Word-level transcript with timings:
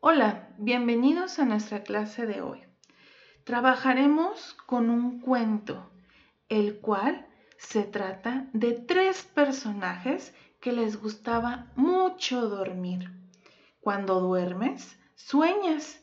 Hola, 0.00 0.54
bienvenidos 0.58 1.40
a 1.40 1.44
nuestra 1.44 1.82
clase 1.82 2.24
de 2.24 2.40
hoy. 2.40 2.62
Trabajaremos 3.42 4.54
con 4.64 4.90
un 4.90 5.20
cuento, 5.20 5.90
el 6.48 6.78
cual 6.78 7.26
se 7.56 7.82
trata 7.82 8.46
de 8.52 8.74
tres 8.74 9.24
personajes 9.24 10.32
que 10.60 10.70
les 10.70 11.02
gustaba 11.02 11.72
mucho 11.74 12.48
dormir. 12.48 13.10
Cuando 13.80 14.20
duermes, 14.20 14.96
sueñas. 15.16 16.00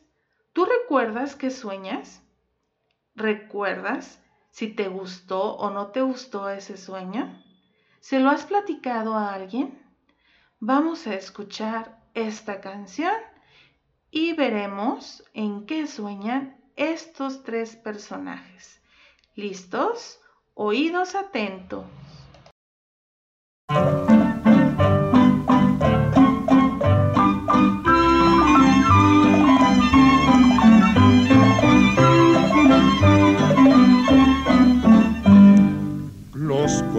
¿Tú 0.52 0.66
recuerdas 0.66 1.34
que 1.34 1.50
sueñas? 1.50 2.22
¿Recuerdas 3.14 4.22
si 4.50 4.68
te 4.68 4.88
gustó 4.88 5.56
o 5.56 5.70
no 5.70 5.86
te 5.86 6.02
gustó 6.02 6.50
ese 6.50 6.76
sueño? 6.76 7.42
¿Se 8.00 8.20
lo 8.20 8.28
has 8.28 8.44
platicado 8.44 9.14
a 9.14 9.32
alguien? 9.32 9.82
Vamos 10.60 11.06
a 11.06 11.14
escuchar 11.14 11.98
esta 12.12 12.60
canción 12.60 13.14
y 14.10 14.32
veremos 14.34 15.24
en 15.34 15.66
qué 15.66 15.86
sueñan 15.86 16.56
estos 16.76 17.42
tres 17.42 17.76
personajes. 17.76 18.80
¿Listos? 19.34 20.20
Oídos 20.54 21.14
atentos. 21.14 21.84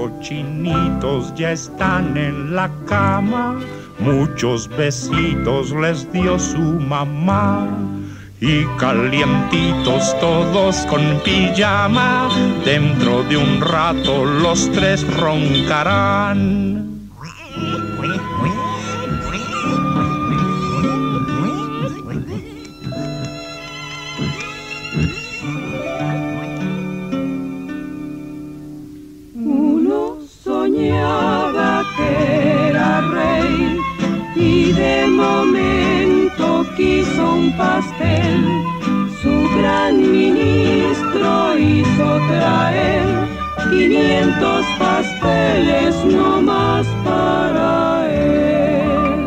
Cochinitos 0.07 1.33
ya 1.35 1.51
están 1.51 2.15
en 2.17 2.55
la 2.55 2.69
cama, 2.85 3.59
muchos 3.99 4.67
besitos 4.69 5.71
les 5.71 6.11
dio 6.11 6.39
su 6.39 6.57
mamá. 6.59 7.67
Y 8.39 8.65
calientitos 8.77 10.15
todos 10.19 10.85
con 10.89 11.01
pijama, 11.25 12.29
dentro 12.63 13.23
de 13.23 13.37
un 13.37 13.61
rato 13.61 14.25
los 14.25 14.71
tres 14.71 15.03
roncarán. 15.17 17.09
y 34.67 34.73
de 34.73 35.07
momento 35.07 36.65
quiso 36.75 37.35
un 37.35 37.51
pastel. 37.57 38.43
Su 39.21 39.35
gran 39.57 39.93
ministro 40.11 41.57
hizo 41.57 42.07
traer 42.27 43.05
500 43.69 44.65
pasteles 44.77 45.95
no 46.05 46.41
más 46.41 46.85
para 47.05 48.09
él. 48.13 49.19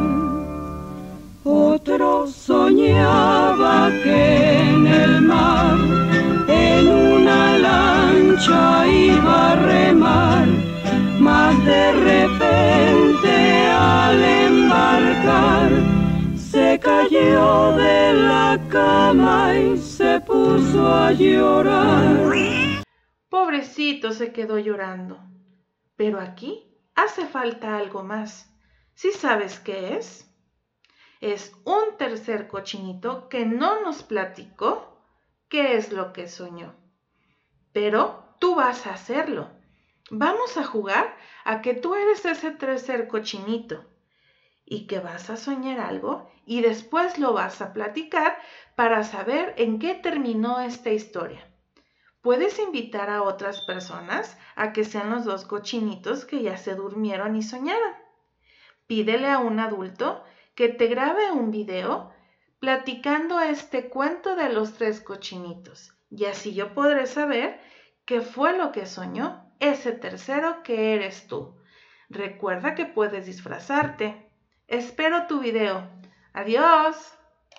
Otro 1.44 2.26
soñaba 2.26 3.90
que 4.02 4.60
en 4.70 4.86
el 4.86 5.22
mar, 5.22 5.78
en 6.48 6.88
una 6.88 7.58
lancha 7.58 8.86
iba 8.86 9.52
a 9.52 9.56
remar, 9.56 10.19
cayó 17.00 17.72
de 17.76 18.12
la 18.12 18.60
cama 18.68 19.56
y 19.56 19.78
se 19.78 20.20
puso 20.20 20.86
a 20.86 21.12
llorar. 21.12 22.84
Pobrecito 23.28 24.12
se 24.12 24.32
quedó 24.32 24.58
llorando. 24.58 25.18
Pero 25.96 26.20
aquí 26.20 26.78
hace 26.94 27.26
falta 27.26 27.76
algo 27.76 28.02
más. 28.02 28.54
¿Sí 28.94 29.12
sabes 29.12 29.58
qué 29.60 29.96
es? 29.96 30.30
Es 31.20 31.52
un 31.64 31.96
tercer 31.96 32.48
cochinito 32.48 33.28
que 33.28 33.46
no 33.46 33.80
nos 33.82 34.02
platicó 34.02 35.02
qué 35.48 35.76
es 35.76 35.92
lo 35.92 36.12
que 36.12 36.28
soñó. 36.28 36.74
Pero 37.72 38.34
tú 38.38 38.56
vas 38.56 38.86
a 38.86 38.94
hacerlo. 38.94 39.48
Vamos 40.10 40.56
a 40.58 40.64
jugar 40.64 41.16
a 41.44 41.62
que 41.62 41.72
tú 41.72 41.94
eres 41.94 42.24
ese 42.24 42.50
tercer 42.50 43.08
cochinito 43.08 43.89
y 44.70 44.86
que 44.86 45.00
vas 45.00 45.30
a 45.30 45.36
soñar 45.36 45.80
algo 45.80 46.30
y 46.46 46.62
después 46.62 47.18
lo 47.18 47.32
vas 47.32 47.60
a 47.60 47.72
platicar 47.72 48.38
para 48.76 49.02
saber 49.02 49.52
en 49.58 49.80
qué 49.80 49.94
terminó 49.94 50.60
esta 50.60 50.90
historia. 50.90 51.44
Puedes 52.22 52.60
invitar 52.60 53.10
a 53.10 53.24
otras 53.24 53.62
personas 53.62 54.38
a 54.54 54.72
que 54.72 54.84
sean 54.84 55.10
los 55.10 55.24
dos 55.24 55.44
cochinitos 55.44 56.24
que 56.24 56.42
ya 56.42 56.56
se 56.56 56.76
durmieron 56.76 57.34
y 57.34 57.42
soñaron. 57.42 57.94
Pídele 58.86 59.28
a 59.28 59.40
un 59.40 59.58
adulto 59.58 60.22
que 60.54 60.68
te 60.68 60.86
grabe 60.86 61.32
un 61.32 61.50
video 61.50 62.12
platicando 62.60 63.40
este 63.40 63.88
cuento 63.88 64.36
de 64.36 64.50
los 64.50 64.74
tres 64.74 65.00
cochinitos 65.00 65.92
y 66.10 66.26
así 66.26 66.54
yo 66.54 66.74
podré 66.74 67.06
saber 67.06 67.60
qué 68.04 68.20
fue 68.20 68.56
lo 68.56 68.70
que 68.70 68.86
soñó 68.86 69.52
ese 69.58 69.90
tercero 69.90 70.62
que 70.62 70.94
eres 70.94 71.26
tú. 71.26 71.56
Recuerda 72.08 72.76
que 72.76 72.86
puedes 72.86 73.26
disfrazarte. 73.26 74.29
Espero 74.70 75.26
tu 75.26 75.40
video. 75.40 75.82
Adiós. 76.32 77.19